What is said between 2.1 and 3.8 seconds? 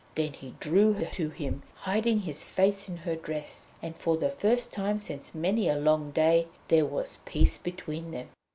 his face in her dress;